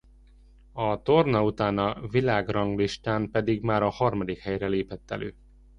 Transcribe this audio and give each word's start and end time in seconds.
A 0.73 0.95
torna 1.01 1.43
után 1.43 1.77
a 1.77 2.07
világranglistán 2.07 3.31
pedig 3.31 3.61
már 3.61 3.83
a 3.83 3.89
harmadik 3.89 4.39
helyre 4.39 4.67
lépett 4.67 5.11
elő. 5.11 5.35